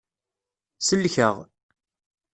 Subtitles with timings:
[0.87, 1.35] Sellek-aɣ.